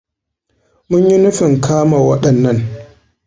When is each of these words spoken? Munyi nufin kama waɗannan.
Munyi 0.89 1.15
nufin 1.21 1.53
kama 1.65 1.97
waɗannan. 2.07 2.57